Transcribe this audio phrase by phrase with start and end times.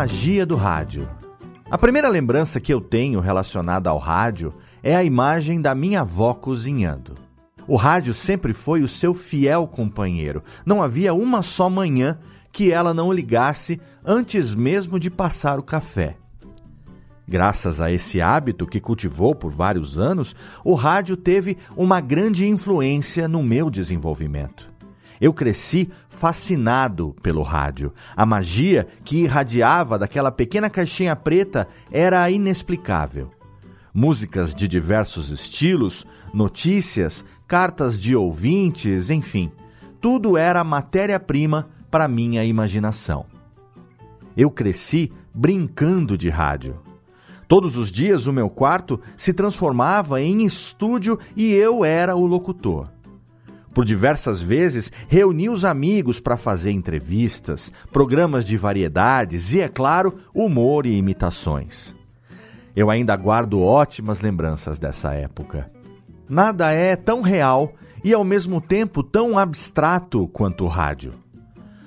[0.00, 1.06] Magia do rádio.
[1.70, 6.32] A primeira lembrança que eu tenho relacionada ao rádio é a imagem da minha avó
[6.32, 7.16] cozinhando.
[7.68, 10.42] O rádio sempre foi o seu fiel companheiro.
[10.64, 12.18] Não havia uma só manhã
[12.50, 16.16] que ela não ligasse antes mesmo de passar o café.
[17.28, 23.28] Graças a esse hábito que cultivou por vários anos, o rádio teve uma grande influência
[23.28, 24.69] no meu desenvolvimento.
[25.20, 27.92] Eu cresci fascinado pelo rádio.
[28.16, 33.30] A magia que irradiava daquela pequena caixinha preta era inexplicável.
[33.92, 39.52] Músicas de diversos estilos, notícias, cartas de ouvintes, enfim,
[40.00, 43.26] tudo era matéria-prima para minha imaginação.
[44.36, 46.80] Eu cresci brincando de rádio.
[47.46, 52.88] Todos os dias o meu quarto se transformava em estúdio e eu era o locutor.
[53.72, 60.18] Por diversas vezes reuni os amigos para fazer entrevistas, programas de variedades e, é claro,
[60.34, 61.94] humor e imitações.
[62.74, 65.70] Eu ainda guardo ótimas lembranças dessa época.
[66.28, 67.72] Nada é tão real
[68.02, 71.14] e ao mesmo tempo tão abstrato quanto o rádio.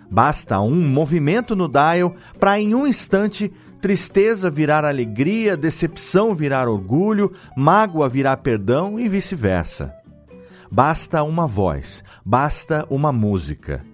[0.09, 3.51] Basta um movimento no dial para, em um instante,
[3.81, 9.93] tristeza virar alegria, decepção virar orgulho, mágoa virar perdão e vice-versa.
[10.73, 13.85] Basta uma voz, basta uma música.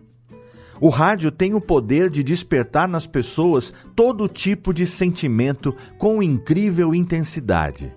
[0.79, 6.95] O rádio tem o poder de despertar nas pessoas todo tipo de sentimento com incrível
[6.95, 7.93] intensidade.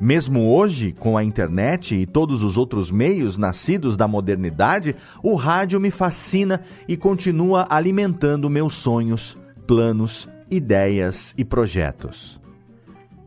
[0.00, 5.78] Mesmo hoje, com a internet e todos os outros meios nascidos da modernidade, o rádio
[5.78, 12.40] me fascina e continua alimentando meus sonhos, planos, ideias e projetos.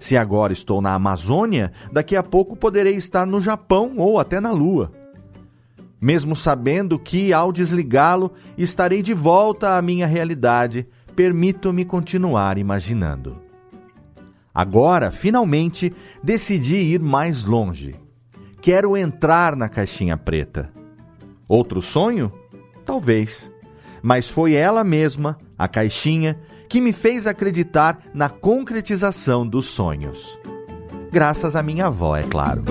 [0.01, 4.51] Se agora estou na Amazônia, daqui a pouco poderei estar no Japão ou até na
[4.51, 4.91] Lua.
[6.01, 13.37] Mesmo sabendo que, ao desligá-lo, estarei de volta à minha realidade, permito-me continuar imaginando.
[14.51, 17.95] Agora, finalmente, decidi ir mais longe.
[18.59, 20.71] Quero entrar na caixinha preta.
[21.47, 22.33] Outro sonho?
[22.83, 23.51] Talvez.
[24.01, 26.39] Mas foi ela mesma, a caixinha,
[26.71, 30.39] que me fez acreditar na concretização dos sonhos.
[31.11, 32.63] Graças à minha avó, é claro.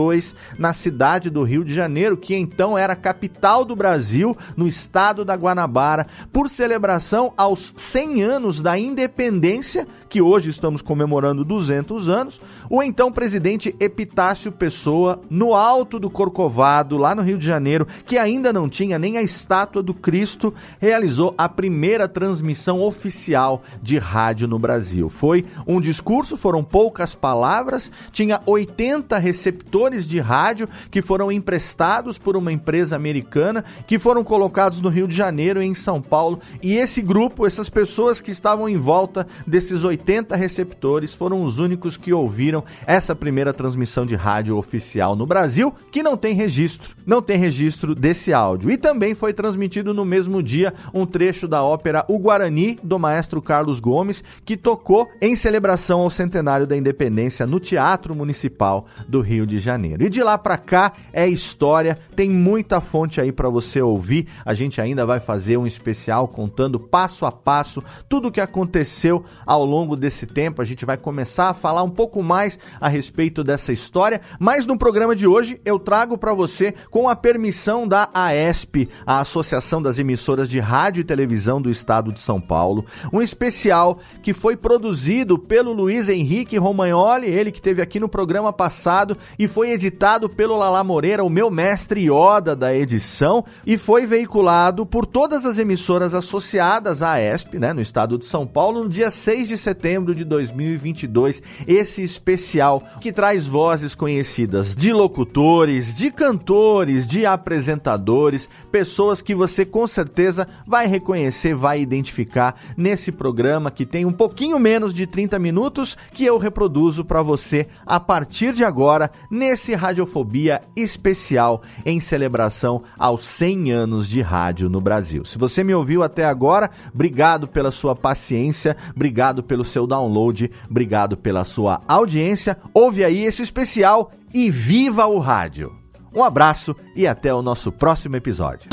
[0.59, 5.35] na cidade do Rio de Janeiro, que então era capital do Brasil, no estado da
[5.35, 12.83] Guanabara por celebração aos 100 anos da independência, que hoje estamos comemorando 200 anos, o
[12.83, 18.53] então presidente Epitácio Pessoa, no alto do Corcovado, lá no Rio de Janeiro, que ainda
[18.53, 24.59] não tinha nem a estátua do Cristo, realizou a primeira transmissão oficial de rádio no
[24.59, 25.09] Brasil.
[25.09, 32.37] Foi um discurso, foram poucas palavras tinha 80 receptores de rádio que foram emprestados por
[32.37, 36.41] uma empresa americana, que foram colocados no Rio de Janeiro e em São Paulo.
[36.63, 41.97] E esse grupo, essas pessoas que estavam em volta desses 80 receptores, foram os únicos
[41.97, 47.23] que ouviram essa primeira transmissão de rádio oficial no Brasil, que não tem registro, não
[47.23, 48.71] tem registro desse áudio.
[48.71, 53.41] E também foi transmitido no mesmo dia um trecho da ópera O Guarani, do maestro
[53.41, 59.47] Carlos Gomes, que tocou em celebração ao centenário da independência no Teatro Municipal do Rio
[59.47, 59.76] de Janeiro.
[60.05, 64.27] E de lá para cá é história, tem muita fonte aí para você ouvir.
[64.45, 69.25] A gente ainda vai fazer um especial contando passo a passo tudo o que aconteceu
[69.45, 70.63] ao longo desse tempo.
[70.63, 74.79] A gente vai começar a falar um pouco mais a respeito dessa história, mas no
[74.79, 79.99] programa de hoje eu trago para você com a permissão da AESP, a Associação das
[79.99, 85.39] Emissoras de Rádio e Televisão do Estado de São Paulo, um especial que foi produzido
[85.39, 90.57] pelo Luiz Henrique Romagnoli, ele que teve aqui no programa passado e foi editado pelo
[90.57, 96.15] Lala Moreira, o meu mestre Yoda da edição, e foi veiculado por todas as emissoras
[96.15, 100.25] associadas à ESP, né, no estado de São Paulo, no dia 6 de setembro de
[100.25, 101.43] 2022.
[101.67, 109.65] Esse especial que traz vozes conhecidas de locutores, de cantores, de apresentadores, pessoas que você
[109.65, 115.39] com certeza vai reconhecer, vai identificar nesse programa que tem um pouquinho menos de 30
[115.39, 122.83] minutos que eu reproduzo para você a partir de agora nesse Radiofobia especial em celebração
[122.99, 125.25] aos 100 anos de rádio no Brasil.
[125.25, 131.17] Se você me ouviu até agora, obrigado pela sua paciência, obrigado pelo seu download, obrigado
[131.17, 132.57] pela sua audiência.
[132.75, 135.73] Ouve aí esse especial e viva o rádio!
[136.15, 138.71] Um abraço e até o nosso próximo episódio.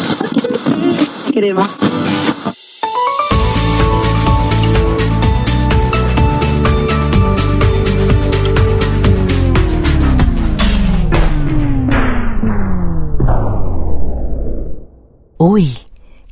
[15.45, 15.75] Oi,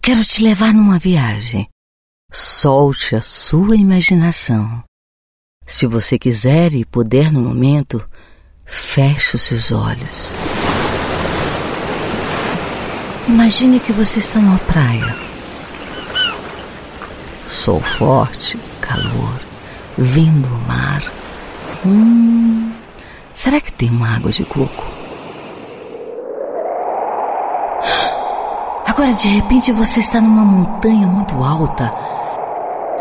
[0.01, 1.67] quero te levar numa viagem.
[2.31, 4.81] Solte a sua imaginação.
[5.67, 8.01] Se você quiser e puder no momento,
[8.65, 10.29] feche os seus olhos.
[13.27, 15.13] Imagine que você está numa praia.
[17.49, 19.41] Sol forte, calor,
[19.97, 21.03] vindo do mar.
[21.85, 22.71] Hum,
[23.33, 25.00] será que tem uma água de coco?
[28.91, 31.89] Agora de repente você está numa montanha muito alta.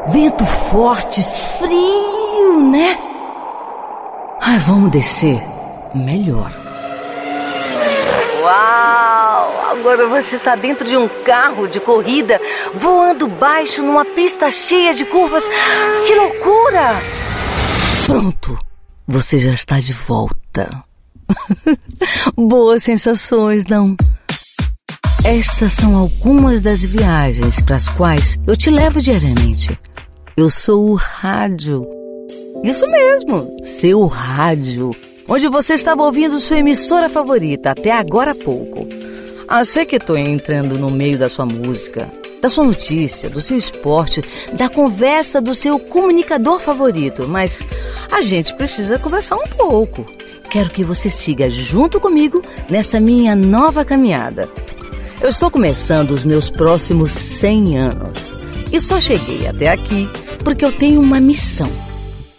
[0.06, 1.20] Vento forte,
[1.58, 2.96] frio, né?
[4.40, 5.42] Ai, vamos descer.
[5.92, 6.52] Melhor.
[8.40, 9.70] Uau!
[9.72, 12.40] Agora você está dentro de um carro de corrida,
[12.72, 15.42] voando baixo numa pista cheia de curvas.
[16.06, 17.02] Que loucura!
[18.06, 18.56] Pronto,
[19.08, 20.84] você já está de volta.
[22.38, 23.96] Boas sensações, não?
[25.24, 29.78] Essas são algumas das viagens para as quais eu te levo diariamente.
[30.34, 31.86] Eu sou o rádio.
[32.64, 34.96] Isso mesmo, seu rádio.
[35.28, 38.88] Onde você estava ouvindo sua emissora favorita até agora há pouco.
[39.46, 42.10] Ah, sei que estou entrando no meio da sua música,
[42.40, 44.24] da sua notícia, do seu esporte,
[44.54, 47.62] da conversa do seu comunicador favorito, mas
[48.10, 50.06] a gente precisa conversar um pouco.
[50.50, 54.48] Quero que você siga junto comigo nessa minha nova caminhada.
[55.20, 58.36] Eu estou começando os meus próximos 100 anos
[58.72, 60.08] e só cheguei até aqui
[60.42, 61.70] porque eu tenho uma missão.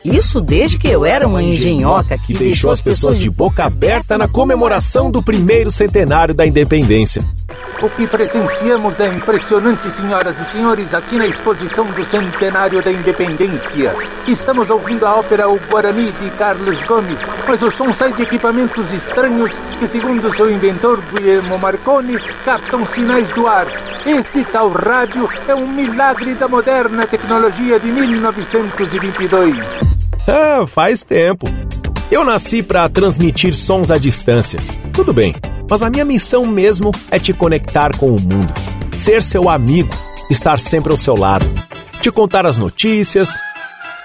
[0.04, 4.28] Isso desde que eu era uma engenhoca que deixou as pessoas de boca aberta na
[4.28, 7.24] comemoração do primeiro centenário da independência.
[7.82, 13.96] O que presenciamos é impressionante, senhoras e senhores, aqui na exposição do Centenário da Independência.
[14.28, 18.92] Estamos ouvindo a ópera O Guarani de Carlos Gomes, mas o som sai de equipamentos
[18.94, 23.66] estranhos que, segundo seu inventor Guillermo Marconi, captam sinais do ar.
[24.06, 29.58] Esse tal rádio é um milagre da moderna tecnologia de 1922.
[30.28, 31.48] Ah, faz tempo.
[32.12, 34.60] Eu nasci para transmitir sons à distância.
[34.94, 35.34] Tudo bem,
[35.72, 38.54] mas a minha missão mesmo é te conectar com o mundo,
[39.00, 39.96] ser seu amigo,
[40.30, 41.46] estar sempre ao seu lado,
[42.02, 43.40] te contar as notícias,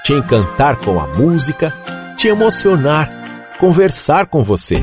[0.04, 1.74] te encantar com a música,
[2.16, 3.10] te emocionar,
[3.58, 4.76] conversar com você.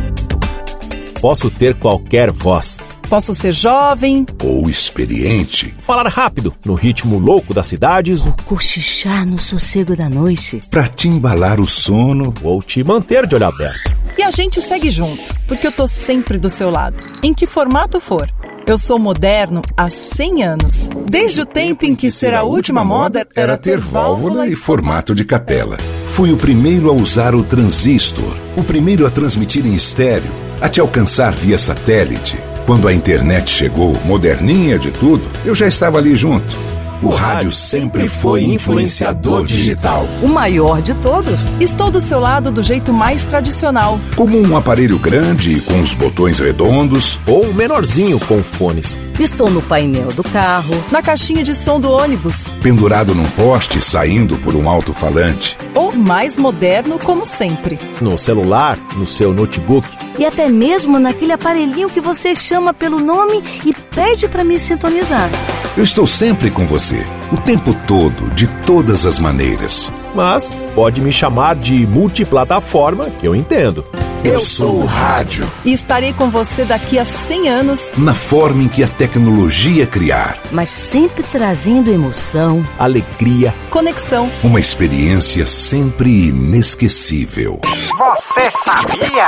[1.22, 2.80] Posso ter qualquer voz.
[3.08, 5.74] Posso ser jovem ou experiente.
[5.84, 8.26] Falar rápido, no ritmo louco das cidades.
[8.26, 10.60] Ou cochichar no sossego da noite.
[10.70, 12.34] Pra te embalar o sono.
[12.42, 13.96] Ou te manter de olho aberto.
[14.18, 17.04] E a gente segue junto, porque eu tô sempre do seu lado.
[17.22, 18.28] Em que formato for.
[18.66, 20.90] Eu sou moderno há 100 anos.
[21.06, 25.24] Desde o tempo em que ser a última moda era ter válvula e formato de
[25.24, 25.78] capela.
[26.08, 30.82] Fui o primeiro a usar o transistor, o primeiro a transmitir em estéreo, a te
[30.82, 32.36] alcançar via satélite.
[32.66, 36.73] Quando a internet chegou, moderninha de tudo, eu já estava ali junto.
[37.04, 40.08] O rádio sempre foi influenciador digital.
[40.22, 41.42] O maior de todos.
[41.60, 44.00] Estou do seu lado do jeito mais tradicional.
[44.16, 48.98] Como um aparelho grande com os botões redondos ou menorzinho com fones.
[49.20, 54.38] Estou no painel do carro, na caixinha de som do ônibus, pendurado num poste saindo
[54.38, 55.58] por um alto-falante.
[55.76, 57.80] Ou mais moderno como sempre.
[58.02, 63.44] No celular, no seu notebook e até mesmo naquele aparelhinho que você chama pelo nome
[63.66, 65.30] e pede para me sintonizar.
[65.76, 69.92] Eu estou sempre com você, o tempo todo, de todas as maneiras.
[70.14, 73.84] Mas pode me chamar de multiplataforma, que eu entendo.
[74.24, 75.46] Eu sou o rádio.
[75.66, 77.92] E estarei com você daqui a 100 anos.
[77.98, 80.38] Na forma em que a tecnologia criar.
[80.50, 84.32] Mas sempre trazendo emoção, alegria, conexão.
[84.42, 87.60] Uma experiência sempre inesquecível.
[87.98, 89.28] Você sabia?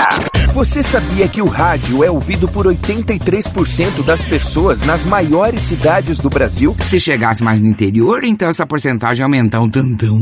[0.53, 6.29] Você sabia que o rádio é ouvido por 83% das pessoas nas maiores cidades do
[6.29, 6.73] Brasil?
[6.85, 10.21] Se chegasse mais no interior, então essa porcentagem ia aumentar um tantão.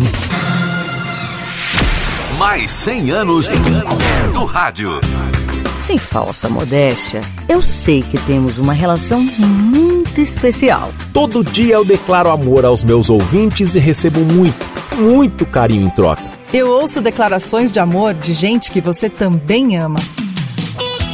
[2.45, 3.47] Mais 100 anos
[4.33, 4.99] do rádio.
[5.79, 10.93] Sem falsa modéstia, eu sei que temos uma relação muito especial.
[11.13, 14.57] Todo dia eu declaro amor aos meus ouvintes e recebo muito,
[14.97, 16.21] muito carinho em troca.
[16.51, 20.01] Eu ouço declarações de amor de gente que você também ama.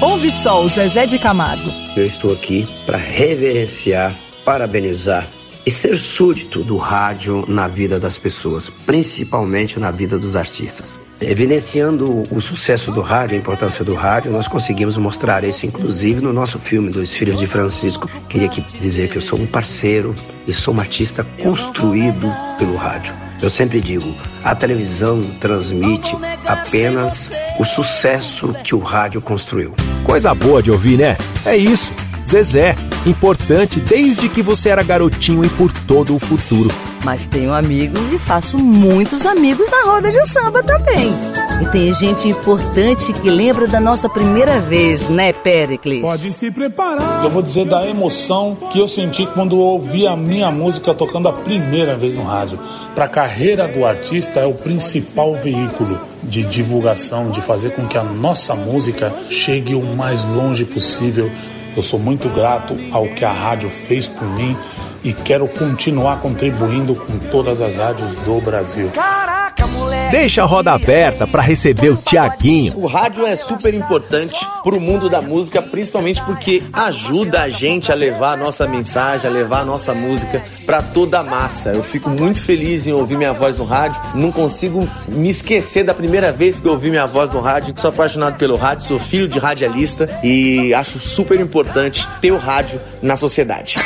[0.02, 1.72] Ouve só o Zezé de Camargo.
[1.96, 5.28] Eu estou aqui para reverenciar, parabenizar
[5.64, 10.98] e ser súdito do rádio na vida das pessoas, principalmente na vida dos artistas.
[11.22, 16.32] Evidenciando o sucesso do rádio, a importância do rádio, nós conseguimos mostrar isso, inclusive no
[16.32, 18.10] nosso filme Dois Filhos de Francisco.
[18.30, 20.16] Queria aqui dizer que eu sou um parceiro
[20.48, 23.14] e sou um artista construído pelo rádio.
[23.42, 29.74] Eu sempre digo, a televisão transmite apenas o sucesso que o rádio construiu.
[30.04, 31.18] Coisa boa de ouvir, né?
[31.46, 31.94] É isso.
[32.26, 36.70] Zezé, importante desde que você era garotinho e por todo o futuro.
[37.04, 41.14] Mas tenho amigos e faço muitos amigos na roda de samba também.
[41.62, 46.02] E tem gente importante que lembra da nossa primeira vez, né, Pericles?
[46.02, 47.24] Pode se preparar.
[47.24, 51.34] Eu vou dizer da emoção que eu senti quando ouvi a minha música tocando a
[51.34, 52.60] primeira vez no rádio.
[52.94, 57.98] Para a carreira do artista é o principal veículo de divulgação, de fazer com que
[57.98, 61.32] a nossa música chegue o mais longe possível
[61.76, 64.58] eu sou muito grato ao que a rádio fez por mim
[65.04, 68.90] e quero continuar contribuindo com todas as rádios do Brasil.
[68.94, 70.12] Caraca, moleque!
[70.12, 72.74] Deixa a roda aberta para receber o Tiaguinho.
[72.76, 77.92] O rádio é super importante para o mundo da música, principalmente porque ajuda a gente
[77.92, 81.70] a levar a nossa mensagem, a levar a nossa música para toda a massa.
[81.70, 84.02] Eu fico muito feliz em ouvir minha voz no rádio.
[84.16, 87.74] Não consigo me esquecer da primeira vez que eu ouvi minha voz no rádio.
[87.78, 92.82] Sou apaixonado pelo rádio, sou filho de radialista e acho super importante ter o rádio
[93.02, 93.78] na sociedade.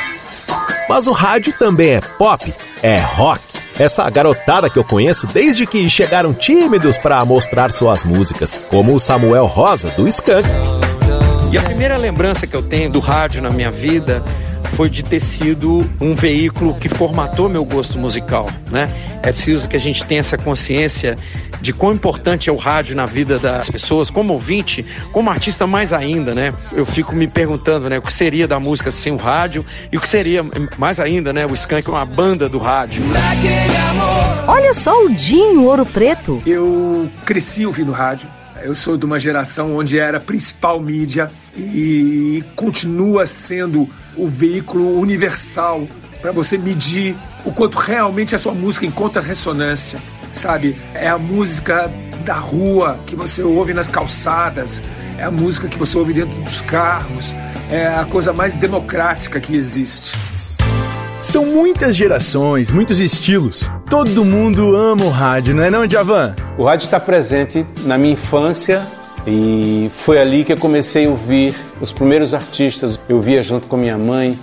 [0.93, 2.53] Mas o rádio também é pop,
[2.84, 3.41] é rock.
[3.79, 8.99] Essa garotada que eu conheço desde que chegaram tímidos para mostrar suas músicas, como o
[8.99, 10.47] Samuel Rosa do Skank.
[11.51, 14.23] E a primeira lembrança que eu tenho do rádio na minha vida
[14.74, 18.90] foi de ter sido um veículo que formatou meu gosto musical, né?
[19.22, 21.16] É preciso que a gente tenha essa consciência
[21.62, 25.94] de quão importante é o rádio na vida das pessoas, como ouvinte, como artista mais
[25.94, 26.54] ainda, né?
[26.72, 30.02] Eu fico me perguntando, né, o que seria da música sem o rádio e o
[30.02, 30.44] que seria
[30.78, 33.04] mais ainda, né, o Skank uma banda do rádio.
[34.48, 36.42] Olha só o Dinho Ouro Preto.
[36.46, 38.28] Eu cresci ouvindo rádio.
[38.64, 44.99] Eu sou de uma geração onde era a principal mídia e continua sendo o veículo
[44.99, 45.88] universal
[46.21, 49.99] para você medir o quanto realmente a sua música encontra ressonância,
[50.32, 50.76] sabe?
[50.93, 51.91] É a música
[52.23, 54.82] da rua que você ouve nas calçadas,
[55.17, 57.36] é a música que você ouve dentro dos carros,
[57.69, 60.13] é a coisa mais democrática que existe.
[61.19, 63.69] São muitas gerações, muitos estilos.
[63.89, 66.36] Todo mundo ama o rádio, não é não, Javan?
[66.58, 68.86] O rádio está presente na minha infância
[69.26, 73.00] e foi ali que eu comecei a ouvir os primeiros artistas.
[73.08, 74.38] Eu via junto com minha mãe.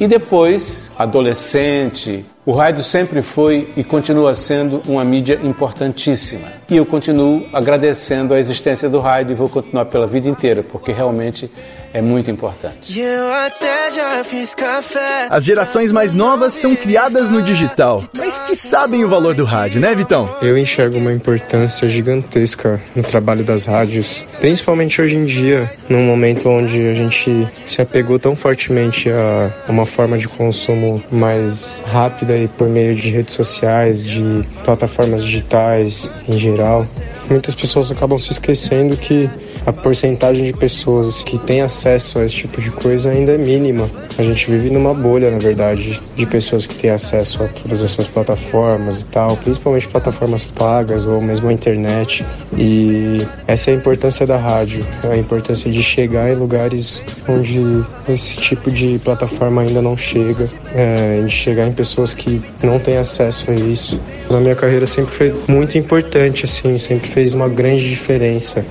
[0.00, 6.48] E depois, adolescente, o rádio sempre foi e continua sendo uma mídia importantíssima.
[6.68, 10.90] E eu continuo agradecendo a existência do rádio e vou continuar pela vida inteira, porque
[10.90, 11.50] realmente
[11.94, 12.98] é muito importante.
[12.98, 15.28] Eu até já fiz café.
[15.30, 19.80] As gerações mais novas são criadas no digital, mas que sabem o valor do rádio,
[19.80, 20.28] né, Vitão?
[20.42, 26.48] Eu enxergo uma importância gigantesca no trabalho das rádios, principalmente hoje em dia, num momento
[26.48, 32.48] onde a gente se apegou tão fortemente a uma forma de consumo mais rápida e
[32.48, 36.84] por meio de redes sociais, de plataformas digitais em geral.
[37.30, 39.30] Muitas pessoas acabam se esquecendo que
[39.66, 43.88] a porcentagem de pessoas que têm acesso a esse tipo de coisa ainda é mínima.
[44.18, 48.06] A gente vive numa bolha, na verdade, de pessoas que têm acesso a todas essas
[48.06, 52.24] plataformas e tal, principalmente plataformas pagas ou mesmo a internet.
[52.56, 58.36] E essa é a importância da rádio, a importância de chegar em lugares onde esse
[58.36, 63.50] tipo de plataforma ainda não chega, é, de chegar em pessoas que não têm acesso
[63.50, 64.00] a isso.
[64.30, 68.64] Na minha carreira sempre foi muito importante, assim, sempre fez uma grande diferença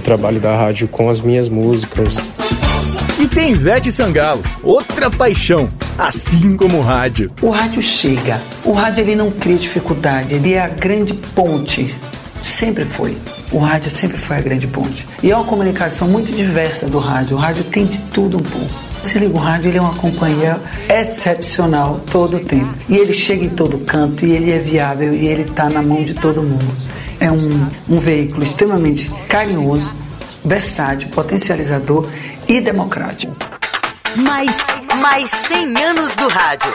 [0.00, 2.18] o trabalho da rádio com as minhas músicas.
[3.18, 7.30] E tem Ivete Sangalo, outra paixão, assim como o rádio.
[7.42, 8.40] O rádio chega.
[8.64, 11.94] O rádio ele não cria dificuldade, ele é a grande ponte.
[12.40, 13.18] Sempre foi.
[13.52, 15.04] O rádio sempre foi a grande ponte.
[15.22, 17.36] E é uma comunicação muito diversa do rádio.
[17.36, 18.90] O rádio tem de tudo um pouco.
[19.04, 20.58] Se liga o rádio, ele é uma companhia
[20.88, 22.72] excepcional todo o tempo.
[22.88, 26.02] E ele chega em todo canto, e ele é viável, e ele está na mão
[26.02, 26.74] de todo mundo.
[27.20, 29.92] É um, um veículo extremamente carinhoso,
[30.44, 32.08] versátil, potencializador
[32.48, 33.36] e democrático.
[34.16, 34.56] Mais,
[34.96, 36.72] mais 100 anos do rádio.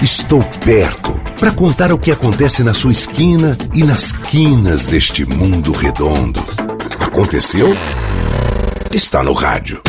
[0.00, 5.72] Estou perto para contar o que acontece na sua esquina e nas quinas deste mundo
[5.72, 6.40] redondo.
[7.00, 7.74] Aconteceu?
[8.92, 9.80] Está no rádio.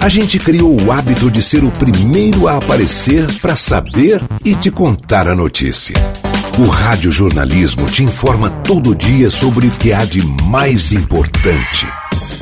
[0.00, 4.70] A gente criou o hábito de ser o primeiro a aparecer para saber e te
[4.70, 5.96] contar a notícia.
[6.58, 11.86] O radiojornalismo te informa todo dia sobre o que há de mais importante.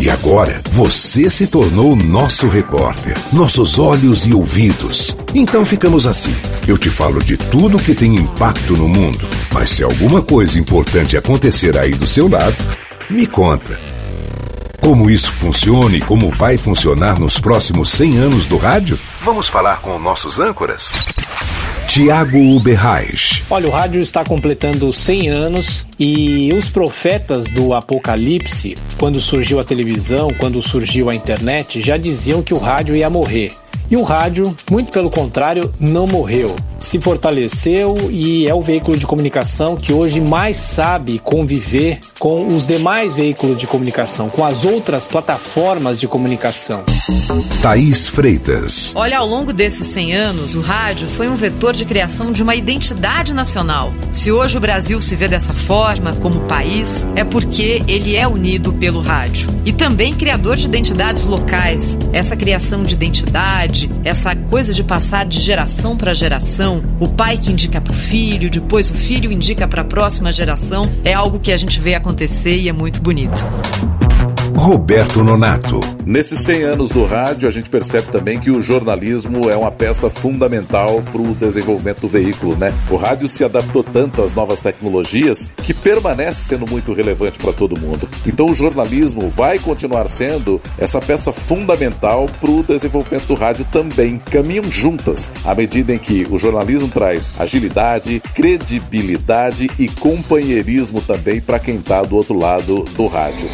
[0.01, 5.17] E agora, você se tornou nosso repórter, nossos olhos e ouvidos.
[5.35, 6.35] Então ficamos assim.
[6.67, 11.17] Eu te falo de tudo que tem impacto no mundo, mas se alguma coisa importante
[11.17, 12.57] acontecer aí do seu lado,
[13.11, 13.79] me conta.
[14.81, 18.99] Como isso funciona e como vai funcionar nos próximos 100 anos do rádio?
[19.23, 20.95] Vamos falar com nossos âncoras?
[21.99, 23.43] Tiago Uberreich.
[23.51, 29.65] Olha, o rádio está completando 100 anos e os profetas do Apocalipse, quando surgiu a
[29.65, 33.51] televisão, quando surgiu a internet, já diziam que o rádio ia morrer.
[33.91, 36.55] E o rádio, muito pelo contrário, não morreu.
[36.79, 42.67] Se fortaleceu e é o veículo de comunicação que hoje mais sabe conviver com os
[42.67, 46.85] demais veículos de comunicação, com as outras plataformas de comunicação.
[47.63, 48.93] Thaís Freitas.
[48.95, 52.55] Olha, ao longo desses 100 anos, o rádio foi um vetor de criação de uma
[52.55, 53.93] identidade nacional.
[54.13, 58.73] Se hoje o Brasil se vê dessa forma, como país, é porque ele é unido
[58.73, 59.47] pelo rádio.
[59.65, 61.99] E também criador de identidades locais.
[62.13, 67.53] Essa criação de identidade, essa coisa de passar de geração para geração, o pai que
[67.53, 71.53] indica para o filho, depois o filho indica para a próxima geração, é algo que
[71.53, 73.39] a gente vê acontecer e é muito bonito.
[74.59, 75.79] Roberto Nonato.
[76.05, 80.11] Nesses 100 anos do rádio, a gente percebe também que o jornalismo é uma peça
[80.11, 82.75] fundamental para o desenvolvimento do veículo, né?
[82.91, 87.79] O rádio se adaptou tanto às novas tecnologias que permanece sendo muito relevante para todo
[87.79, 88.09] mundo.
[88.27, 94.19] Então, o jornalismo vai continuar sendo essa peça fundamental para o desenvolvimento do rádio também.
[94.19, 101.61] Caminham juntas à medida em que o jornalismo traz agilidade, credibilidade e companheirismo também para
[101.61, 103.49] quem está do outro lado do rádio.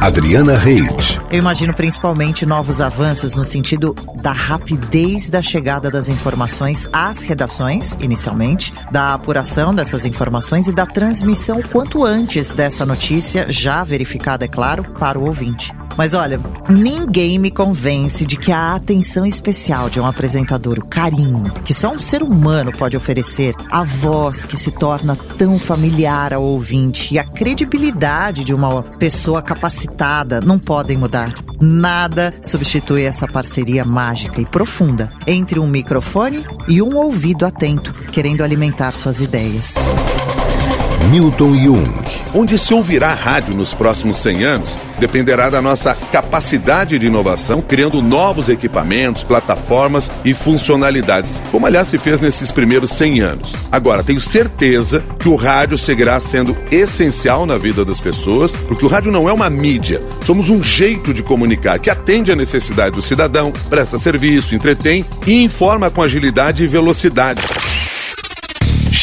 [0.00, 1.20] Adriana Reid.
[1.30, 7.96] Eu imagino principalmente novos avanços no sentido da rapidez da chegada das informações às redações,
[8.00, 14.48] inicialmente, da apuração dessas informações e da transmissão quanto antes dessa notícia, já verificada, é
[14.48, 15.72] claro, para o ouvinte.
[15.96, 21.50] Mas olha, ninguém me convence de que a atenção especial de um apresentador, o carinho
[21.64, 26.42] que só um ser humano pode oferecer, a voz que se torna tão familiar ao
[26.42, 29.85] ouvinte e a credibilidade de uma pessoa capacitada
[30.40, 31.34] não podem mudar.
[31.60, 38.42] Nada substitui essa parceria mágica e profunda entre um microfone e um ouvido atento, querendo
[38.42, 39.74] alimentar suas ideias.
[41.10, 41.92] Newton Jung.
[42.34, 48.02] Onde se ouvirá rádio nos próximos 100 anos dependerá da nossa capacidade de inovação, criando
[48.02, 53.52] novos equipamentos, plataformas e funcionalidades, como aliás se fez nesses primeiros 100 anos.
[53.70, 58.88] Agora, tenho certeza que o rádio seguirá sendo essencial na vida das pessoas, porque o
[58.88, 63.02] rádio não é uma mídia, somos um jeito de comunicar que atende à necessidade do
[63.02, 67.42] cidadão, presta serviço, entretém e informa com agilidade e velocidade.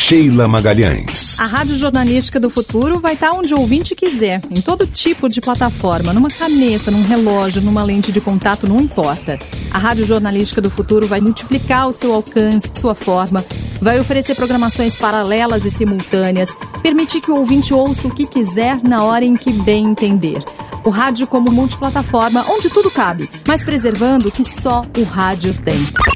[0.06, 1.40] Sheila Magalhães.
[1.40, 5.40] A Rádio Jornalística do Futuro vai estar onde o ouvinte quiser, em todo tipo de
[5.40, 9.40] plataforma, numa caneta, num relógio, numa lente de contato, não importa.
[9.72, 13.46] A Rádio Jornalística do Futuro vai multiplicar o seu alcance, sua forma,
[13.82, 16.50] vai oferecer programações paralelas e simultâneas,
[16.82, 20.44] permitir que o ouvinte ouça o que quiser na hora em que bem entender.
[20.84, 26.13] O rádio como multiplataforma, onde tudo cabe, mas preservando o que só o rádio tem.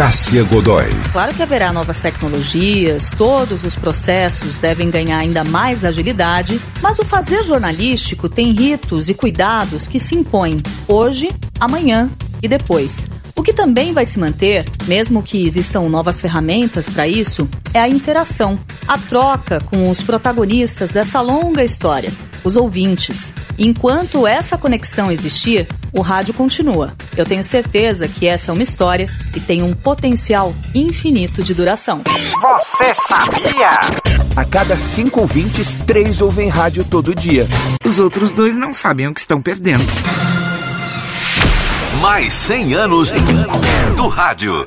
[0.00, 0.88] Cássia Godoy.
[1.12, 7.04] Claro que haverá novas tecnologias, todos os processos devem ganhar ainda mais agilidade, mas o
[7.04, 10.56] fazer jornalístico tem ritos e cuidados que se impõem
[10.88, 11.28] hoje,
[11.60, 12.08] amanhã
[12.42, 13.10] e depois.
[13.36, 17.86] O que também vai se manter, mesmo que existam novas ferramentas para isso, é a
[17.88, 18.58] interação,
[18.88, 22.10] a troca com os protagonistas dessa longa história
[22.44, 23.34] os ouvintes.
[23.58, 26.92] Enquanto essa conexão existir, o rádio continua.
[27.16, 32.02] Eu tenho certeza que essa é uma história que tem um potencial infinito de duração.
[32.58, 33.70] Você sabia?
[34.36, 37.46] A cada cinco ouvintes, três ouvem rádio todo dia.
[37.84, 39.84] Os outros dois não sabem o que estão perdendo.
[42.00, 43.12] Mais 100 anos
[43.96, 44.64] do rádio.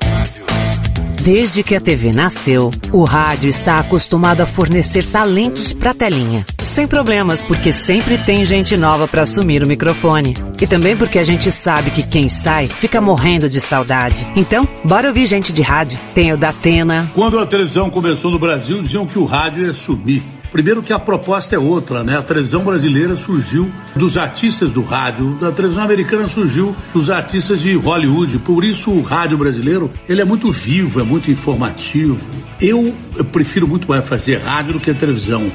[1.24, 6.46] Desde que a TV nasceu, o rádio está acostumado a fornecer talentos para telinha.
[6.62, 10.34] Sem problemas, porque sempre tem gente nova para assumir o microfone.
[10.62, 14.28] E também porque a gente sabe que quem sai fica morrendo de saudade.
[14.36, 15.98] Então, bora ouvir gente de rádio.
[16.14, 17.10] Tem o da Atena.
[17.16, 20.22] Quando a televisão começou no Brasil, diziam que o rádio ia sumir.
[20.54, 22.16] Primeiro que a proposta é outra, né?
[22.16, 27.74] A televisão brasileira surgiu dos artistas do rádio, a televisão americana surgiu dos artistas de
[27.74, 28.38] Hollywood.
[28.38, 32.24] Por isso o rádio brasileiro, ele é muito vivo, é muito informativo.
[32.62, 35.48] Eu, eu prefiro muito mais fazer rádio do que televisão.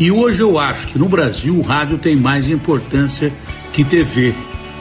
[0.00, 3.30] E hoje eu acho que no Brasil o rádio tem mais importância
[3.74, 4.34] que TV.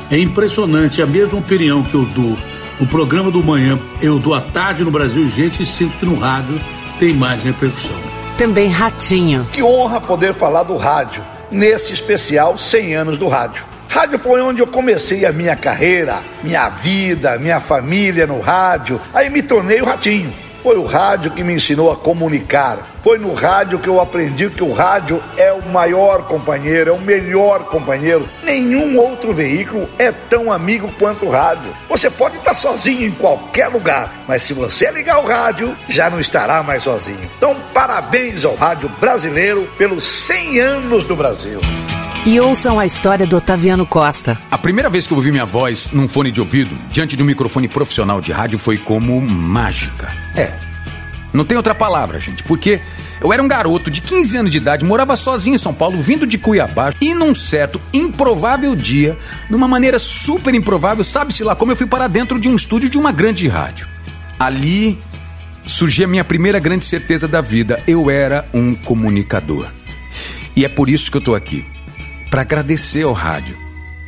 [0.10, 2.38] É impressionante, a mesma opinião que eu dou
[2.80, 6.16] no programa do manhã, eu dou à tarde no Brasil, gente, e sinto que no
[6.16, 6.62] rádio
[6.98, 8.15] tem mais repercussão.
[8.38, 9.46] Também Ratinho.
[9.46, 13.64] Que honra poder falar do rádio, nesse especial 100 anos do rádio.
[13.88, 19.00] Rádio foi onde eu comecei a minha carreira, minha vida, minha família no rádio.
[19.14, 20.34] Aí me tornei o Ratinho.
[20.62, 22.95] Foi o rádio que me ensinou a comunicar.
[23.06, 27.00] Foi no rádio que eu aprendi que o rádio é o maior companheiro, é o
[27.00, 28.28] melhor companheiro.
[28.44, 31.72] Nenhum outro veículo é tão amigo quanto o rádio.
[31.88, 36.20] Você pode estar sozinho em qualquer lugar, mas se você ligar o rádio, já não
[36.20, 37.30] estará mais sozinho.
[37.38, 41.60] Então, parabéns ao rádio brasileiro pelos 100 anos do Brasil.
[42.26, 44.36] E ouçam a história do Otaviano Costa.
[44.50, 47.28] A primeira vez que eu ouvi minha voz num fone de ouvido, diante de um
[47.28, 50.12] microfone profissional de rádio, foi como mágica.
[50.36, 50.74] É.
[51.36, 52.80] Não tem outra palavra, gente, porque
[53.20, 56.26] eu era um garoto de 15 anos de idade, morava sozinho em São Paulo, vindo
[56.26, 59.18] de Cuiabá, e num certo improvável dia,
[59.50, 62.90] de uma maneira super improvável, sabe-se lá como eu fui para dentro de um estúdio
[62.90, 63.86] de uma grande rádio.
[64.40, 64.98] Ali
[65.66, 69.68] surgia a minha primeira grande certeza da vida: eu era um comunicador.
[70.56, 71.66] E é por isso que eu tô aqui
[72.30, 73.65] para agradecer ao rádio.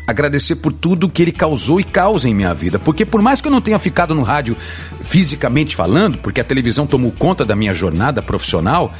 [0.07, 2.79] Agradecer por tudo que ele causou e causa em minha vida.
[2.79, 4.55] Porque por mais que eu não tenha ficado no rádio
[5.01, 8.93] fisicamente falando, porque a televisão tomou conta da minha jornada profissional,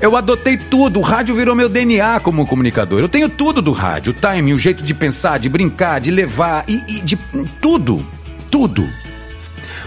[0.00, 1.00] eu adotei tudo.
[1.00, 3.00] O rádio virou meu DNA como comunicador.
[3.00, 6.64] Eu tenho tudo do rádio: o timing, o jeito de pensar, de brincar, de levar
[6.68, 7.16] e, e de
[7.60, 8.04] tudo.
[8.50, 8.86] Tudo.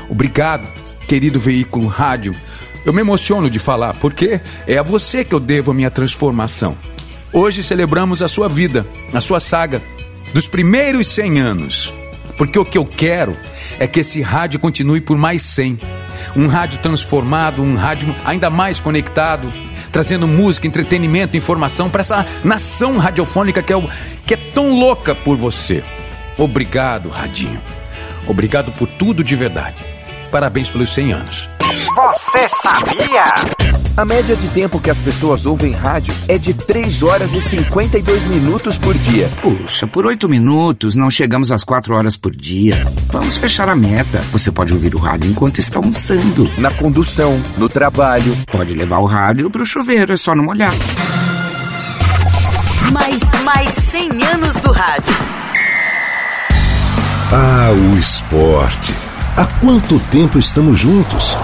[0.10, 0.68] Obrigado,
[1.08, 2.36] querido veículo rádio.
[2.86, 6.76] Eu me emociono de falar, porque é a você que eu devo a minha transformação.
[7.32, 9.82] Hoje celebramos a sua vida, a sua saga,
[10.34, 11.94] dos primeiros 100 anos.
[12.38, 13.38] Porque o que eu quero
[13.80, 15.80] é que esse rádio continue por mais 100.
[16.36, 19.52] Um rádio transformado, um rádio ainda mais conectado,
[19.92, 23.88] trazendo música, entretenimento, informação para essa nação radiofônica que é, o,
[24.26, 25.84] que é tão louca por você.
[26.38, 27.62] Obrigado, Radinho.
[28.28, 29.76] Obrigado por tudo de verdade.
[30.32, 31.53] Parabéns pelos 100 anos.
[31.96, 33.24] Você sabia?
[33.96, 38.26] A média de tempo que as pessoas ouvem rádio é de 3 horas e 52
[38.26, 39.30] minutos por dia.
[39.42, 42.88] Puxa, por 8 minutos não chegamos às 4 horas por dia.
[43.12, 44.20] Vamos fechar a meta.
[44.32, 46.50] Você pode ouvir o rádio enquanto está almoçando.
[46.58, 48.36] Na condução, no trabalho.
[48.52, 50.74] Pode levar o rádio para o chuveiro, é só não molhar.
[52.92, 55.16] Mais, mais 100 anos do rádio.
[57.32, 58.94] Ah, o esporte.
[59.36, 61.36] Há quanto tempo estamos juntos?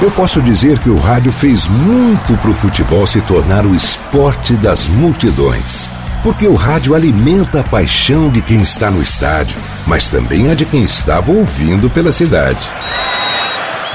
[0.00, 4.54] Eu posso dizer que o rádio fez muito para o futebol se tornar o esporte
[4.54, 5.90] das multidões.
[6.22, 10.64] Porque o rádio alimenta a paixão de quem está no estádio, mas também a de
[10.64, 12.66] quem estava ouvindo pela cidade.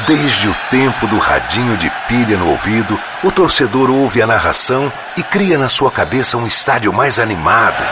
[0.06, 5.24] Desde o tempo do radinho de pilha no ouvido, o torcedor ouve a narração e
[5.24, 7.84] cria na sua cabeça um estádio mais animado.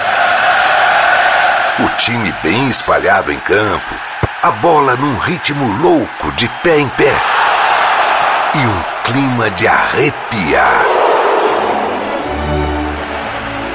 [1.79, 3.95] O time bem espalhado em campo,
[4.41, 7.13] a bola num ritmo louco de pé em pé.
[8.55, 10.85] e um clima de arrepiar.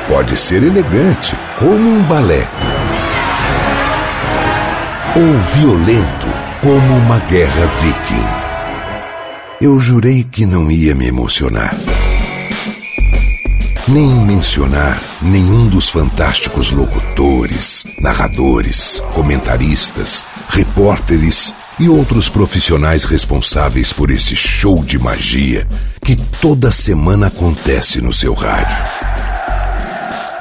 [0.09, 2.49] Pode ser elegante, como um balé,
[5.15, 6.27] ou violento,
[6.61, 8.29] como uma guerra viking.
[9.61, 11.75] Eu jurei que não ia me emocionar
[13.89, 24.37] nem mencionar nenhum dos fantásticos locutores, narradores, comentaristas, repórteres e outros profissionais responsáveis por esse
[24.37, 25.67] show de magia
[26.05, 28.77] que toda semana acontece no seu rádio.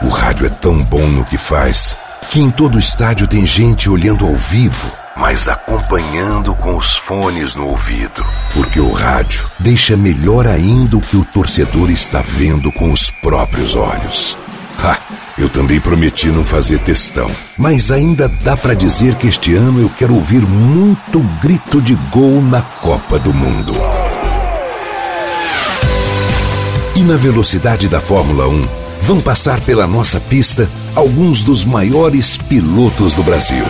[0.03, 1.97] O rádio é tão bom no que faz
[2.29, 7.67] que em todo estádio tem gente olhando ao vivo mas acompanhando com os fones no
[7.67, 8.25] ouvido.
[8.53, 13.75] Porque o rádio deixa melhor ainda o que o torcedor está vendo com os próprios
[13.75, 14.37] olhos.
[14.79, 14.97] Ha!
[15.37, 19.89] Eu também prometi não fazer testão, mas ainda dá para dizer que este ano eu
[19.89, 23.73] quero ouvir muito grito de gol na Copa do Mundo.
[26.95, 28.67] E na velocidade da Fórmula 1,
[29.03, 33.65] vão passar pela nossa pista alguns dos maiores pilotos do Brasil.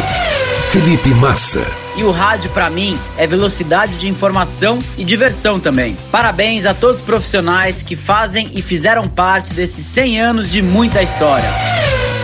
[0.71, 1.65] Felipe Massa.
[1.97, 5.97] E o rádio, para mim, é velocidade de informação e diversão também.
[6.09, 11.03] Parabéns a todos os profissionais que fazem e fizeram parte desses 100 anos de muita
[11.03, 11.70] história.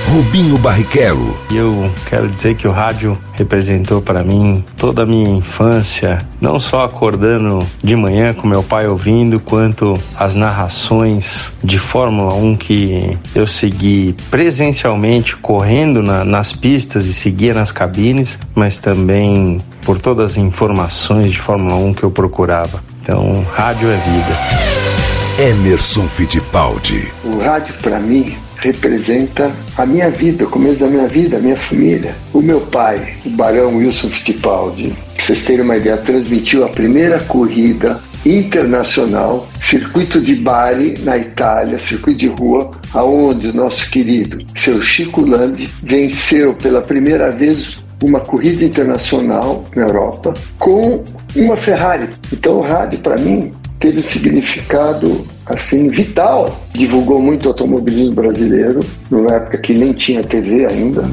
[0.07, 1.37] Rubinho Barrichello.
[1.51, 6.85] Eu quero dizer que o rádio representou para mim toda a minha infância, não só
[6.85, 13.45] acordando de manhã com meu pai ouvindo, quanto as narrações de Fórmula 1 que eu
[13.45, 20.37] segui presencialmente correndo na, nas pistas e seguia nas cabines, mas também por todas as
[20.37, 22.81] informações de Fórmula 1 que eu procurava.
[23.01, 25.49] Então, rádio é vida.
[25.49, 27.11] Emerson Fittipaldi.
[27.23, 31.55] O rádio para mim representa a minha vida, o começo da minha vida, a minha
[31.55, 32.15] família.
[32.33, 37.19] O meu pai, o Barão Wilson Fittipaldi, pra vocês terem uma ideia, transmitiu a primeira
[37.21, 44.81] corrida internacional, circuito de Bari, na Itália, circuito de rua, aonde o nosso querido seu
[44.81, 51.03] Chico Landi venceu pela primeira vez uma corrida internacional na Europa com
[51.35, 52.09] uma Ferrari.
[52.31, 56.59] Então o rádio para mim teve um significado assim vital.
[56.73, 58.79] Divulgou muito o automobilismo brasileiro,
[59.09, 61.03] numa época que nem tinha TV ainda.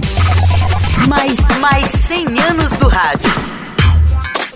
[1.09, 3.54] Mais, mais 100 anos do rádio.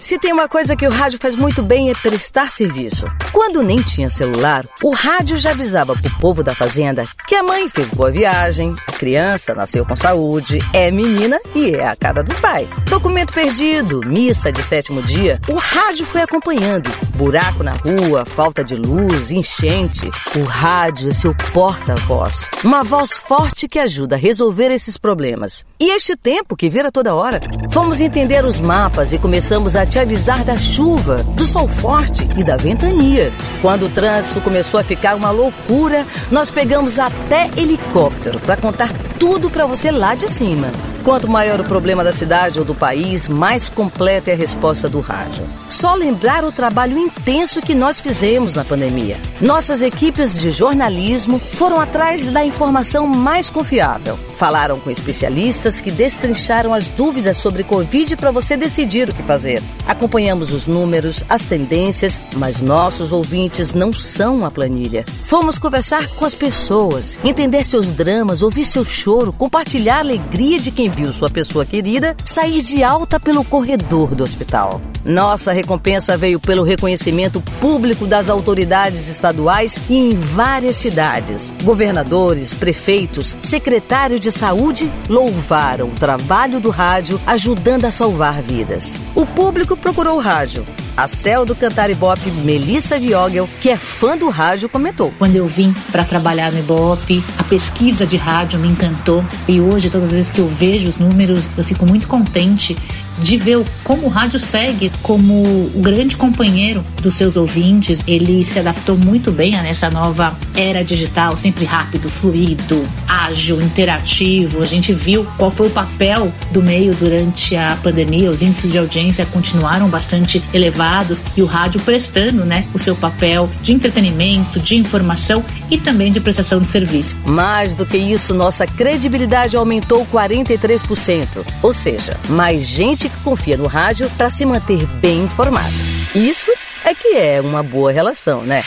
[0.08, 3.06] Se tem uma coisa que o rádio faz muito bem é prestar serviço.
[3.30, 7.68] Quando nem tinha celular, o rádio já avisava pro povo da fazenda que a mãe
[7.68, 12.34] fez boa viagem, a criança nasceu com saúde, é menina e é a cara do
[12.36, 12.66] pai.
[12.88, 16.90] Documento perdido, missa de sétimo dia, o rádio foi acompanhando.
[17.14, 20.10] Buraco na rua, falta de luz, enchente.
[20.34, 22.50] O rádio é seu porta-voz.
[22.64, 25.66] Uma voz forte que ajuda a resolver esses problemas.
[25.78, 27.40] E este tempo que vira toda hora,
[27.70, 32.44] fomos entender os mapas e começamos a te avisar da chuva, do sol forte e
[32.44, 33.32] da ventania.
[33.60, 39.50] Quando o trânsito começou a ficar uma loucura, nós pegamos até helicóptero para contar tudo
[39.50, 40.70] para você lá de cima.
[41.08, 45.00] Quanto maior o problema da cidade ou do país, mais completa é a resposta do
[45.00, 45.42] rádio.
[45.70, 49.18] Só lembrar o trabalho intenso que nós fizemos na pandemia.
[49.40, 54.18] Nossas equipes de jornalismo foram atrás da informação mais confiável.
[54.34, 59.62] Falaram com especialistas que destrincharam as dúvidas sobre Covid para você decidir o que fazer.
[59.86, 65.06] Acompanhamos os números, as tendências, mas nossos ouvintes não são a planilha.
[65.24, 70.70] Fomos conversar com as pessoas, entender seus dramas, ouvir seu choro, compartilhar a alegria de
[70.70, 74.80] quem viu sua pessoa querida sair de alta pelo corredor do hospital.
[75.04, 81.52] Nossa recompensa veio pelo reconhecimento público das autoridades estaduais e em várias cidades.
[81.62, 88.96] Governadores, prefeitos, secretários de saúde louvaram o trabalho do rádio ajudando a salvar vidas.
[89.14, 90.66] O público procurou o rádio.
[90.98, 95.14] A Céu do Cantar Ibope, Melissa Viogel, que é fã do rádio, comentou.
[95.16, 99.24] Quando eu vim para trabalhar no Ibope, a pesquisa de rádio me encantou.
[99.46, 102.76] E hoje, todas as vezes que eu vejo os números, eu fico muito contente
[103.22, 105.34] de ver como o rádio segue como
[105.74, 108.02] o grande companheiro dos seus ouvintes.
[108.06, 114.62] Ele se adaptou muito bem a essa nova era digital, sempre rápido, fluido, ágil, interativo.
[114.62, 118.30] A gente viu qual foi o papel do meio durante a pandemia.
[118.30, 123.48] Os índices de audiência continuaram bastante elevados e o rádio prestando, né, o seu papel
[123.62, 127.16] de entretenimento, de informação e também de prestação de serviço.
[127.24, 131.44] Mais do que isso, nossa credibilidade aumentou 43%.
[131.62, 135.72] Ou seja, mais gente que confia no rádio para se manter bem informado.
[136.14, 136.52] Isso
[136.84, 138.64] é que é uma boa relação, né?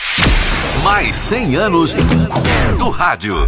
[0.84, 1.94] Mais 100 anos
[2.78, 3.48] do rádio.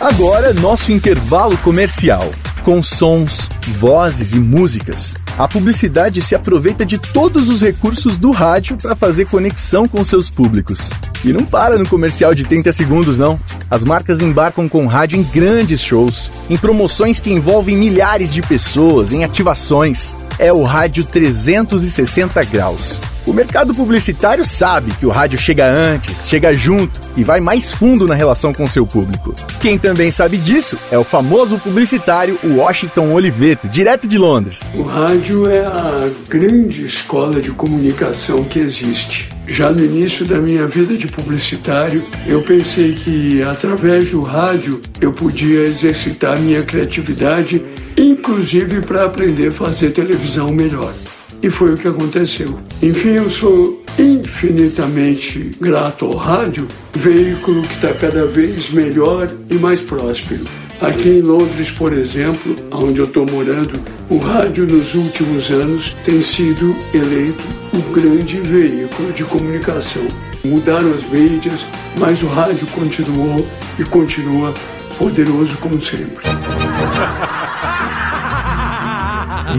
[0.00, 2.30] Agora, nosso intervalo comercial.
[2.62, 8.76] Com sons, vozes e músicas, a publicidade se aproveita de todos os recursos do rádio
[8.76, 10.90] para fazer conexão com seus públicos.
[11.24, 13.38] E não para no comercial de 30 segundos, não.
[13.70, 19.12] As marcas embarcam com rádio em grandes shows, em promoções que envolvem milhares de pessoas,
[19.12, 20.16] em ativações.
[20.38, 23.00] É o Rádio 360 Graus.
[23.26, 28.06] O mercado publicitário sabe que o rádio chega antes, chega junto e vai mais fundo
[28.06, 29.34] na relação com seu público.
[29.58, 34.70] Quem também sabe disso é o famoso publicitário Washington Oliveto, direto de Londres.
[34.76, 39.28] O rádio é a grande escola de comunicação que existe.
[39.48, 45.12] Já no início da minha vida de publicitário, eu pensei que através do rádio eu
[45.12, 47.60] podia exercitar minha criatividade,
[47.96, 50.94] inclusive para aprender a fazer televisão melhor.
[51.42, 52.58] E foi o que aconteceu.
[52.82, 59.80] Enfim, eu sou infinitamente grato ao rádio, veículo que está cada vez melhor e mais
[59.80, 60.44] próspero.
[60.80, 63.80] Aqui em Londres, por exemplo, onde eu estou morando,
[64.10, 70.06] o rádio nos últimos anos tem sido eleito o grande veículo de comunicação.
[70.44, 71.64] Mudaram as mídias,
[71.98, 73.46] mas o rádio continuou
[73.78, 74.52] e continua
[74.98, 76.24] poderoso como sempre.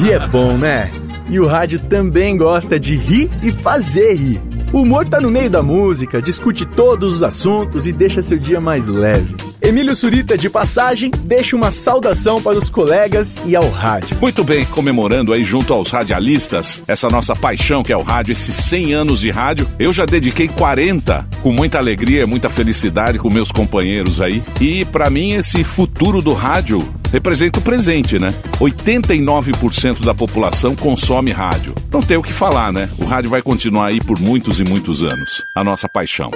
[0.05, 0.91] E é bom, né?
[1.29, 4.41] E o rádio também gosta de rir e fazer rir.
[4.73, 8.59] O humor tá no meio da música, discute todos os assuntos e deixa seu dia
[8.59, 9.35] mais leve.
[9.61, 14.17] Emílio Surita, de passagem, deixa uma saudação para os colegas e ao rádio.
[14.21, 18.55] Muito bem, comemorando aí junto aos radialistas, essa nossa paixão que é o rádio, esses
[18.55, 19.67] 100 anos de rádio.
[19.79, 24.43] Eu já dediquei 40 com muita alegria, muita felicidade com meus companheiros aí.
[24.61, 26.79] E para mim esse futuro do rádio
[27.11, 28.29] representa o presente, né?
[28.59, 31.73] 89% da população consome rádio.
[31.91, 32.89] Não tem o que falar, né?
[32.97, 35.41] O rádio vai continuar aí por muitos e muitos anos.
[35.55, 36.31] A nossa paixão.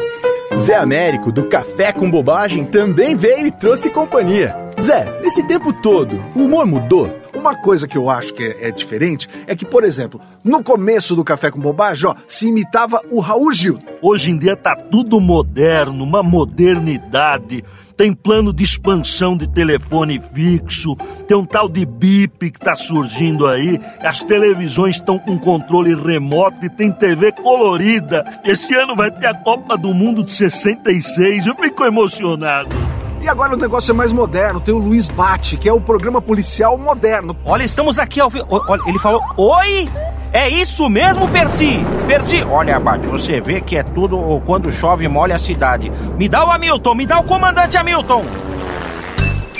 [0.56, 4.56] Zé Américo, do Café com Bobagem, também veio e trouxe companhia.
[4.80, 7.22] Zé, nesse tempo todo, o humor mudou?
[7.34, 11.16] Uma coisa que eu acho que é, é, diferente é que, por exemplo, no começo
[11.16, 13.80] do Café com Bobagem, ó, se imitava o Raul Gil.
[14.02, 17.64] Hoje em dia tá tudo moderno, uma modernidade.
[18.02, 20.95] Tem plano de expansão de telefone fixo,
[21.28, 26.66] tem um tal de BIP que tá surgindo aí, as televisões estão com controle remoto
[26.66, 28.26] e tem TV colorida.
[28.43, 32.76] Esse ano vai ter a Copa do Mundo de 66, eu fico emocionado.
[33.22, 36.20] E agora o negócio é mais moderno, tem o Luiz Bate, que é o programa
[36.20, 37.38] policial moderno.
[37.45, 38.47] Olha, estamos aqui ao vivo.
[38.49, 39.88] Olha, ele falou: Oi!
[40.34, 41.86] É isso mesmo, Percy?
[42.08, 45.92] Percy, olha, Abate, você vê que é tudo quando chove molha a cidade.
[46.18, 48.24] Me dá o Hamilton, me dá o comandante Hamilton.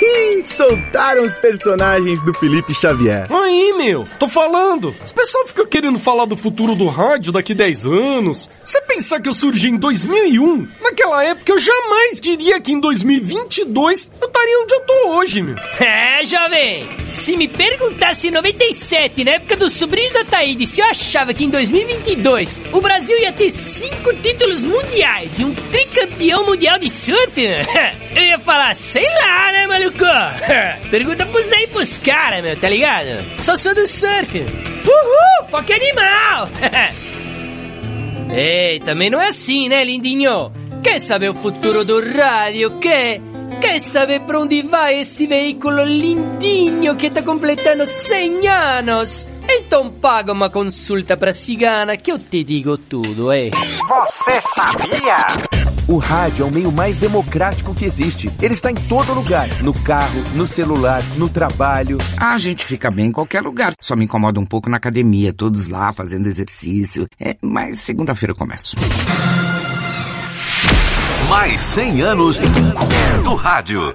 [0.04, 3.26] Ih, soltaram os personagens do Felipe Xavier.
[3.30, 4.92] Aí, meu, tô falando.
[5.04, 8.50] Os pessoal fica querendo falar do futuro do rádio daqui 10 anos.
[8.64, 14.10] Você pensar que eu surgi em 2001, naquela época eu jamais diria que em 2022
[14.20, 15.54] eu estaria onde eu tô hoje, meu.
[15.92, 16.88] É, jovem.
[17.12, 21.44] Se me perguntasse em 97, na época dos sobrinhos da Taíde, se eu achava que
[21.44, 27.32] em 2022 o Brasil ia ter cinco títulos mundiais e um tricampeão mundial de surf,
[28.16, 29.91] eu ia falar, sei lá, né, maluco?
[30.90, 33.24] Pergunta pros aí pros caras, meu, tá ligado?
[33.40, 34.38] Só sou do surf.
[34.38, 36.48] Uhul, foca animal!
[38.34, 40.50] Ei, também não é assim, né, lindinho?
[40.82, 42.78] Quer saber o futuro do rádio?
[42.78, 43.20] Quer?
[43.60, 49.28] Quer saber pra onde vai esse veículo lindinho que tá completando 100 anos?
[49.48, 53.50] Então paga uma consulta pra cigana que eu te digo tudo, é.
[53.88, 55.71] Você sabia?
[55.92, 58.30] O rádio é o meio mais democrático que existe.
[58.40, 61.98] Ele está em todo lugar: no carro, no celular, no trabalho.
[62.16, 63.74] A gente fica bem em qualquer lugar.
[63.78, 67.06] Só me incomoda um pouco na academia, todos lá fazendo exercício.
[67.20, 68.74] É, mas segunda-feira eu começo.
[71.28, 72.38] Mais 100 anos
[73.22, 73.94] do rádio.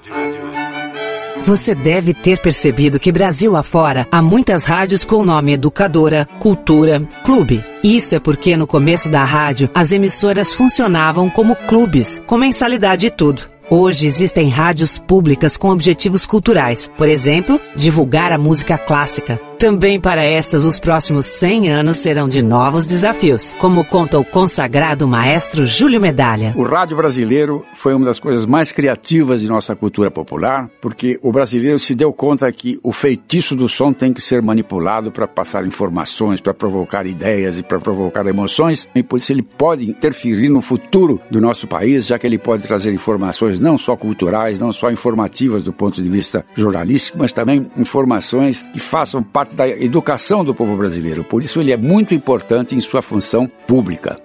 [1.48, 7.02] Você deve ter percebido que Brasil afora há muitas rádios com o nome Educadora, Cultura,
[7.24, 7.64] Clube.
[7.82, 13.10] Isso é porque no começo da rádio as emissoras funcionavam como clubes, com mensalidade e
[13.10, 13.44] tudo.
[13.70, 19.40] Hoje existem rádios públicas com objetivos culturais, por exemplo, divulgar a música clássica.
[19.60, 25.08] Também para estas, os próximos 100 anos serão de novos desafios, como conta o consagrado
[25.08, 26.54] maestro Júlio Medalha.
[26.56, 31.32] O rádio brasileiro foi uma das coisas mais criativas de nossa cultura popular, porque o
[31.32, 35.66] brasileiro se deu conta que o feitiço do som tem que ser manipulado para passar
[35.66, 40.62] informações, para provocar ideias e para provocar emoções, e por isso ele pode interferir no
[40.62, 44.92] futuro do nosso país, já que ele pode trazer informações não só culturais, não só
[44.92, 50.54] informativas do ponto de vista jornalístico, mas também informações que façam parte da educação do
[50.54, 51.24] povo brasileiro.
[51.24, 54.16] Por isso ele é muito importante em sua função pública.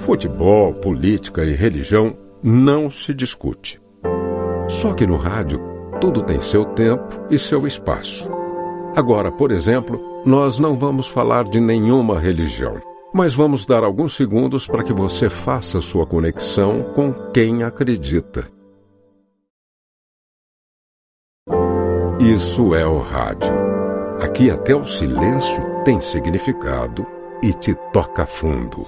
[0.00, 3.80] Futebol, política e religião não se discute.
[4.68, 5.60] Só que no rádio,
[6.00, 8.30] tudo tem seu tempo e seu espaço.
[8.94, 12.80] Agora, por exemplo, nós não vamos falar de nenhuma religião,
[13.12, 18.53] mas vamos dar alguns segundos para que você faça sua conexão com quem acredita.
[22.24, 23.52] Isso é o rádio.
[24.22, 27.06] Aqui até o silêncio tem significado
[27.42, 28.82] e te toca fundo.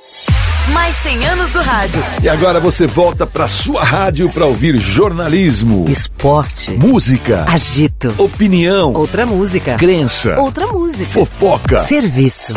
[0.72, 2.02] Mais 100 anos do rádio.
[2.22, 9.26] E agora você volta para sua rádio para ouvir jornalismo, esporte, música, agito, opinião, outra
[9.26, 12.54] música, crença, outra música, fofoca, serviço.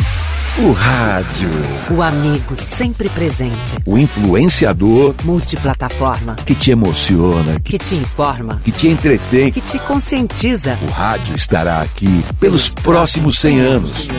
[0.62, 1.50] O rádio.
[1.90, 3.78] O amigo sempre presente.
[3.86, 5.16] O influenciador.
[5.24, 6.36] Multiplataforma.
[6.36, 7.58] Que te emociona.
[7.64, 8.60] Que te informa.
[8.62, 9.54] Que te entretém.
[9.54, 10.78] Que te conscientiza.
[10.86, 14.10] O rádio estará aqui pelos próximos 100 anos.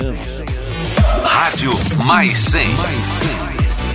[1.22, 1.72] Rádio
[2.06, 3.49] Mais 100.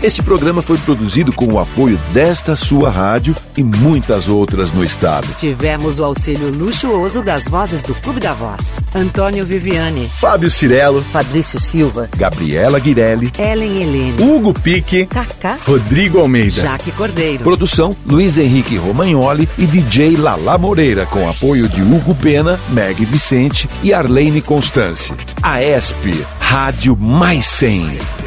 [0.05, 5.27] Este programa foi produzido com o apoio desta sua rádio e muitas outras no estado.
[5.35, 8.73] Tivemos o auxílio luxuoso das vozes do Clube da Voz.
[8.93, 16.61] Antônio Viviane, Fábio Cirello, Fabrício Silva, Gabriela Guirelli, Ellen Helene, Hugo Pique, Kaká, Rodrigo Almeida.
[16.61, 17.43] Jaque Cordeiro.
[17.43, 23.67] Produção Luiz Henrique Romagnoli e DJ Lala Moreira, com apoio de Hugo Pena, Meg Vicente
[23.81, 25.11] e Arlene Constance.
[25.41, 28.24] A ESP, Rádio Mais 100.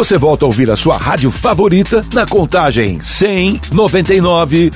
[0.00, 4.72] Você volta a ouvir a sua rádio favorita na contagem 100, 99.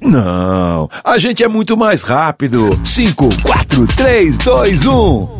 [0.00, 2.78] Não, a gente é muito mais rápido.
[2.84, 5.39] 5, 4, 3, 2, 1.